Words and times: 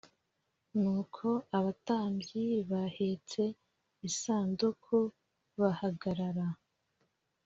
Nuko 0.81 1.27
abatambyi 1.57 2.45
bahetse 2.71 3.43
isanduku 4.09 4.97
bahagarara 5.59 6.47